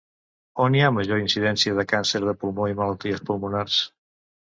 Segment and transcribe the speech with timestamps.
[0.63, 3.83] On hi ha major incidència de càncer de pulmó i malalties pulmonars?